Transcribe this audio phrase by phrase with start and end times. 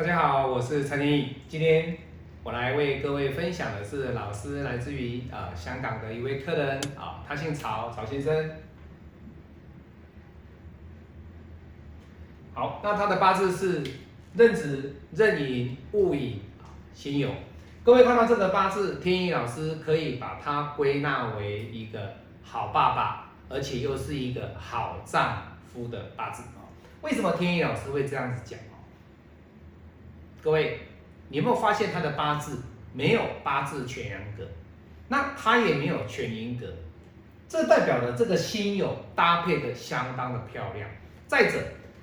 [0.00, 1.36] 大家好，我是陈天毅。
[1.46, 1.94] 今天
[2.42, 8.50] 我来为各位分享的是老师来自于呃香港的一位客人啊，他姓曹，曹先生。
[12.54, 13.82] 好，那他的八字是
[14.32, 17.28] 壬子、壬寅、戊寅啊，辛酉。
[17.84, 26.64] 各位看到这个八字，天意老师可以把它归纳为一个好爸爸，而且又是一个好丈夫的八字啊。
[27.02, 28.58] 为什么天意老师会这样子讲？
[30.42, 30.80] 各位，
[31.28, 32.62] 你有没有发现他的八字
[32.94, 34.42] 没有八字全阳格，
[35.08, 36.66] 那他也没有全阴格，
[37.46, 40.88] 这代表了这个辛酉搭配的相当的漂亮。
[41.26, 41.58] 再者，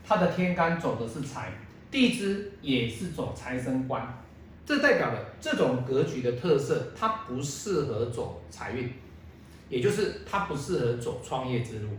[0.05, 1.51] 他的天干走的是财，
[1.89, 4.07] 地支也是走财生官，
[4.65, 8.93] 这代表了这种格局的特色，它不适合走财运，
[9.67, 11.89] 也就是它不适合走创业之路。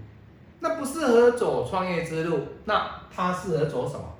[0.61, 4.15] 那不适合走创业之路，那它适合走什么？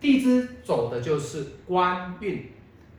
[0.00, 2.50] 地支走的就是官运，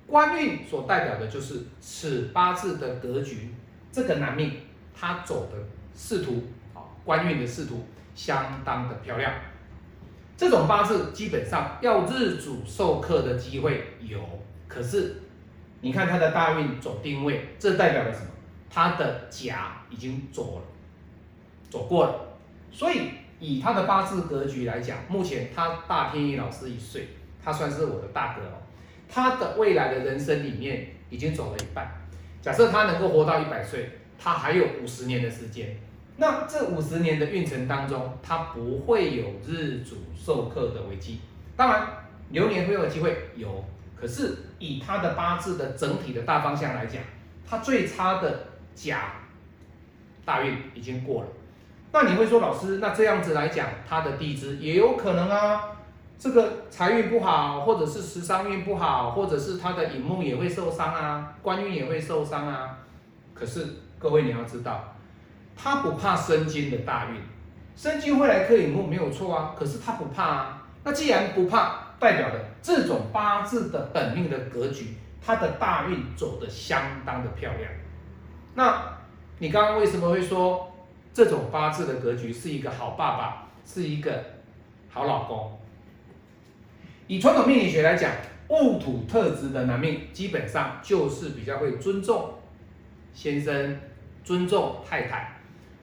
[0.06, 3.50] 官运所代表的就是此八字的格局。
[3.92, 4.54] 这个男命
[4.94, 5.58] 他走的
[5.96, 6.44] 仕途
[6.76, 9.34] 啊，官运的仕途相当的漂亮。
[10.38, 14.20] 这种八字基本上要日主受克的机会有，
[14.68, 15.22] 可是
[15.82, 18.28] 你看他的大运走定位，这代表了什么？
[18.70, 20.64] 他的甲已经走了，
[21.70, 22.38] 走过了，
[22.72, 23.10] 所以。
[23.42, 27.08] 以他的八字格局来讲，目前他大天一老师一岁，
[27.44, 28.62] 他算是我的大哥哦。
[29.10, 31.92] 他的未来的人生里面已经走了一半。
[32.40, 35.76] 假设他能够活到一百岁，他还有五十年的时间。
[36.18, 41.20] 那这五十年的运程当中，他不会有日主受克的危机。
[41.58, 41.88] 当然，
[42.30, 43.66] 流年会有机会有，
[44.00, 47.02] 可是以他的八字的整体的大方向来讲，
[47.50, 49.14] 他最差的甲
[50.24, 51.28] 大运已经过了。
[51.94, 55.62] 那你会说，老师，那这样子来讲，他的地支也有可能啊，
[56.18, 62.78] 这个财运不好，或者是食伤运不好，或者是他的引木也会受伤啊，官运也会受伤啊。
[63.34, 63.68] 可是
[64.00, 64.96] 各位你要知道，
[65.54, 67.20] 他不怕生金的大运，
[67.76, 70.64] 生金会来克引木没有错啊，可是他不怕啊。
[70.86, 77.70] 那既然不怕，代表的这种八字的本命的格局，他的大运走得相当的漂亮。
[78.56, 78.82] 那
[79.40, 80.70] 你刚刚为什么会说？
[81.14, 84.24] 这种八字的格局是一个好爸爸，是一个
[84.90, 85.60] 好老公。
[87.08, 88.12] 以传统命理学来讲，
[88.48, 92.36] 戊土特质的男命基本上就是比较会尊重
[93.14, 93.80] 先生、
[94.24, 95.38] 尊重太太。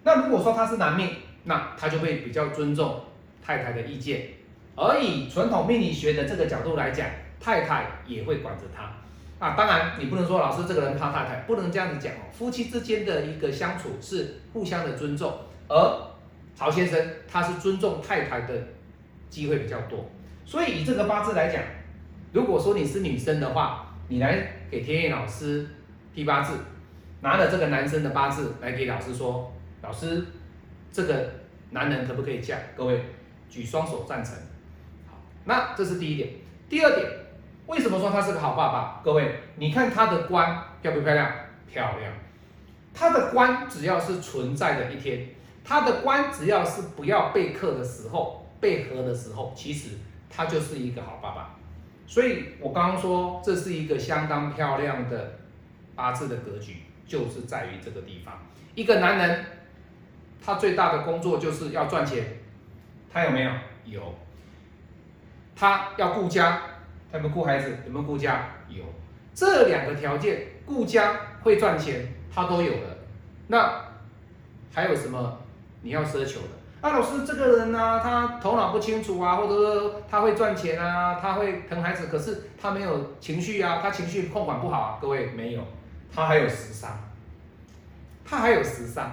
[0.05, 1.11] 那如果说他是男命，
[1.45, 3.03] 那他就会比较尊重
[3.45, 4.28] 太太的意见。
[4.75, 7.06] 而以传统命理学的这个角度来讲，
[7.39, 8.91] 太太也会管着他。
[9.38, 12.26] 啊，当然你不能说老师这个人怕太太，不能这样子讲哦。
[12.32, 15.32] 夫妻之间的一个相处是互相的尊重，
[15.69, 15.76] 而
[16.56, 17.00] 曹先生
[17.31, 18.54] 他是尊重太太的
[19.31, 20.04] 机会比较多。
[20.44, 21.62] 所以以这个八字来讲，
[22.32, 25.65] 如果说你是女生的话，你来给天野老师
[26.12, 26.54] 批八字，
[27.21, 30.27] 拿了这个男生的八字来给老师说，老师
[30.91, 31.31] 这个
[31.71, 32.56] 男人可不可以嫁？
[32.77, 33.00] 各位
[33.48, 34.34] 举双手赞成。
[35.06, 36.28] 好，那这是第一点。
[36.69, 37.09] 第二点。
[37.68, 39.00] 为什么说他是个好爸爸？
[39.04, 41.30] 各位，你看他的官漂不漂亮？
[41.70, 42.10] 漂亮。
[42.94, 45.28] 他的官只要是存在的一天，
[45.62, 49.90] 他的官只要是不要被克的时候、被合的时候，其实
[50.30, 51.54] 他就是一个好爸爸。
[52.06, 55.38] 所以我刚刚说这是一个相当漂亮的
[55.94, 58.34] 八字的格局，就是在于这个地方。
[58.74, 59.44] 一个男人，
[60.42, 62.38] 他最大的工作就是要赚钱，
[63.12, 63.50] 他有没有？
[63.84, 64.14] 有。
[65.54, 66.62] 他要顾家。
[67.10, 68.46] 他们顾孩子有没有顾家？
[68.69, 68.84] 有，
[69.34, 72.96] 这两个条件，顾家会赚钱，他都有了。
[73.46, 73.84] 那
[74.74, 75.38] 还有什么
[75.80, 76.48] 你要奢求的？
[76.80, 84.98] 啊，老师这个人呢，他头脑不清楚啊，或者说他会赚钱啊，他会疼孩子，可是他没有情绪啊，他情绪控管不好啊。
[85.00, 85.62] 各位没有，
[86.14, 86.91] 他还有时伤，
[88.24, 89.10] 他还有时伤。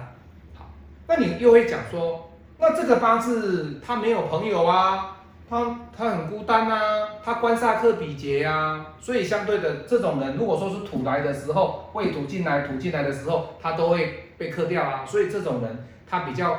[0.54, 0.70] 好，
[1.08, 5.15] 那你又会讲说，那这个八字他没有朋友啊？
[5.48, 16.58] 他他很孤单啊，他官煞克比劫啊，所以相对的这种人，如果说是土来的时候，未土进来，土进来的时候，他都会被克掉啊，所以这种人他比较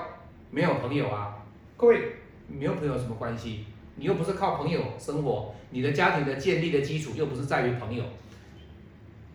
[0.51, 1.35] 没有朋友啊。
[1.75, 2.13] 各位
[2.47, 3.65] 没有朋友什么关系？
[3.97, 8.03] 你又不是靠朋友生活，你的家庭的建立的基础又不是在于朋友。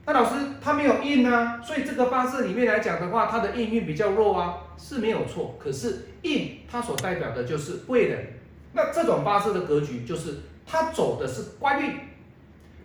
[0.07, 5.57] 那老师他没有印啊，所以这个八字里面来讲的话，他的印运比较弱啊，是没有错。
[5.59, 8.27] 可是印它所代表的就是贵人。
[8.73, 11.95] 那这种八字的格局就是他走的是官运，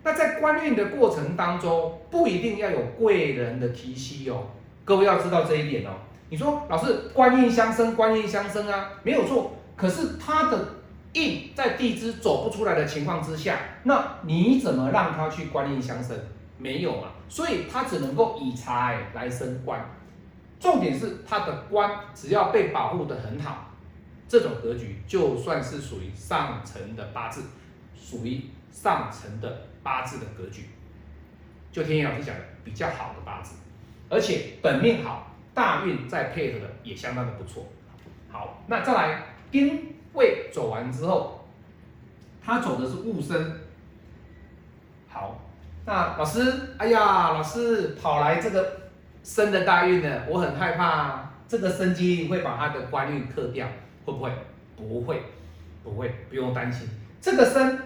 [0.02, 4.48] 那在官运的过程当中，不一定要有贵人的提携哦。
[4.84, 5.90] 各位要知道这一点哦。
[6.30, 9.52] 你说老师官运相生，官运相生啊，没有错。
[9.76, 10.58] 可是他的
[11.14, 16.16] 印在地支走不出来的情况之下，那你怎么让他去官印相生？
[16.58, 19.80] 没有嘛，所以他只能够以财来升官。
[20.58, 23.67] 重点是他的官只要被保护的很好，
[24.28, 27.42] 这种格局就算是属于上层的八字，
[27.96, 30.68] 属于上层的八字的格局，
[31.72, 33.56] 就天野老师讲的比较好的八字，
[34.08, 37.66] 而且本命好，大运再配合的也相当的不错。
[38.30, 41.48] 好，那再来丁未走完之后，
[42.44, 43.58] 他走的是戊申。
[45.08, 45.40] 好，
[45.86, 48.78] 那老师，哎呀，老师跑来这个。
[49.20, 53.68] 生的大运呢，我很害怕这个生机会把他的官运克掉，
[54.08, 54.32] 会不会？
[54.76, 55.22] 不会，
[55.84, 56.88] 不会，不用担心。
[57.20, 57.78] 这个生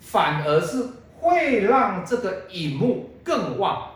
[0.00, 0.84] 反而是
[1.18, 3.90] 会让这个引木更旺，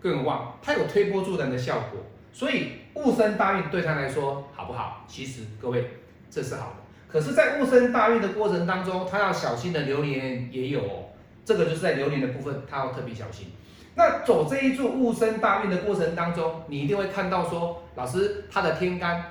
[0.00, 2.00] 更旺，它有推波助澜的效果。
[2.32, 5.04] 所以戊申大运对他来说好不好？
[5.08, 5.88] 其实各位
[6.30, 6.76] 这是好的。
[7.10, 11.08] 可是，在戊申大运的过程当中，他要小心的流年也有哦。
[11.44, 13.46] 这个就是在流年的部分，他要特别小心。
[13.94, 19.24] 那走这一柱戊申大运的过程当中，你一定会看到说，老师他的天干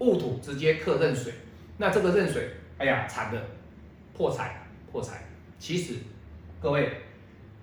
[0.00, 1.32] 戊土直接克壬水，
[1.78, 3.40] 那这个壬水，哎呀惨的，
[4.16, 5.22] 破财破财。
[5.58, 5.94] 其实
[6.60, 6.90] 各位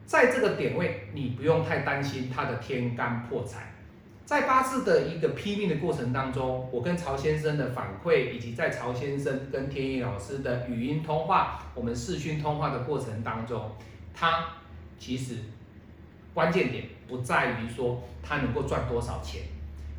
[0.06, 3.74] 在这个点位，你不用太担心他的天干破财。
[4.25, 13.72] 在八字的一个批命的过程当中，我跟曹先生的反馈，以及在曹先生跟天意老师的语音通话，我们视讯通话的过程当中，
[14.13, 14.45] 他
[14.98, 15.36] 其实。
[16.34, 19.42] 关键点不在于说他能够赚多少钱，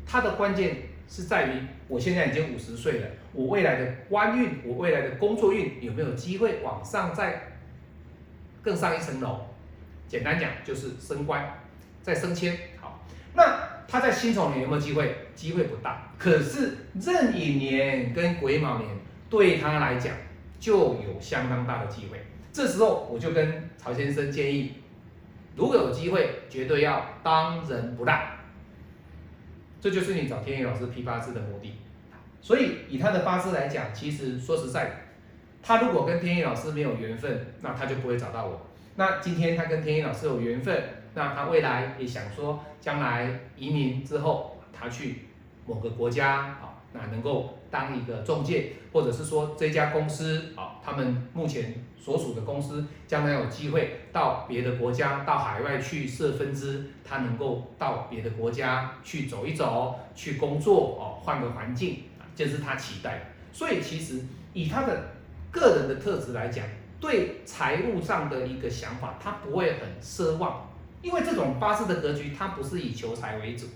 [0.05, 0.77] 他的关键
[1.09, 7.57] 是在于我现在已经五十岁了，我未来的官运，我未来的工作运有没有机会往上再
[8.61, 9.41] 更上一层楼？
[10.07, 11.61] 简单讲就是升官，
[12.01, 12.55] 再升迁。
[12.79, 13.03] 好，
[13.33, 15.15] 那他在辛丑年有没有机会？
[15.35, 16.11] 机会不大。
[16.17, 18.89] 可是壬寅年跟癸卯年
[19.29, 20.13] 对他来讲
[20.59, 22.19] 就有相当大的机会。
[22.51, 24.73] 这时候我就跟曹先生建议。
[25.55, 28.21] 如果有机会，绝对要当仁不让，
[29.81, 31.73] 这就是你找天意老师批八字的目的。
[32.41, 35.07] 所以以他的八字来讲，其实说实在，
[35.61, 38.67] 他如果跟天意老师没有缘分，那他就不会找到我。
[38.95, 40.83] 那今天他跟天意老师有缘分，
[41.13, 45.25] 那他未来也想说，将来移民之后，他去
[45.65, 46.68] 某个国家啊。
[46.91, 62.05] 那能够当一个中介，或者是说这家公司啊，他们目前所属的公司将来有机会到别的国家、到海外去设分支，他能够到别的国家去走一走、去工作哦，换个环境，
[62.35, 63.33] 这是他期待。
[63.53, 64.21] 所以其实
[64.53, 65.11] 以他的
[65.51, 66.65] 个人的特质来讲，
[66.99, 70.67] 对财务上的一个想法，他不会很奢望，
[71.03, 73.67] 因为这种八字的格局，他不是以求财为主，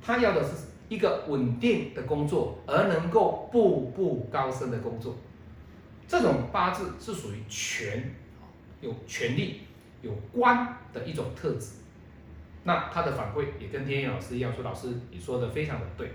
[0.00, 0.68] 他要的是。
[0.88, 5.16] 一个稳定的工作，而能够步步高升的工作，
[6.06, 8.14] 这种八字是属于权，
[8.80, 9.60] 有权力、
[10.00, 11.72] 有官的一种特质。
[12.64, 16.10] 那他的反馈也跟天意老师一样，说老师你说的非常的对，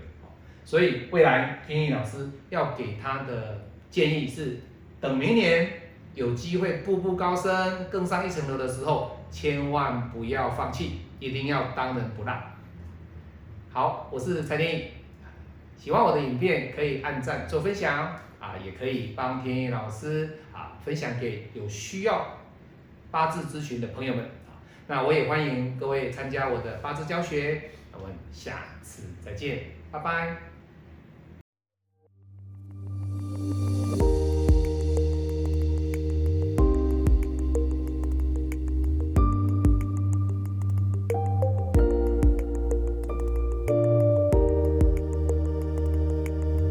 [0.64, 3.60] 所以未来天意老师要给他的
[3.90, 4.60] 建议是，
[5.00, 5.68] 等明年
[6.14, 12.40] 有机会步步高升、更上一层楼的时候，千万不要放弃，一定要当仁不让。
[13.74, 14.84] 好，我是蔡天意，
[15.76, 18.06] 喜欢我的影片可以按赞做分享
[18.38, 22.38] 啊，也可以帮天意老师啊分享给有需要
[23.10, 24.62] 八字咨询的朋友们啊。
[24.86, 30.36] 那我也欢迎各位参加我的八字教学，我们下次再见，拜拜。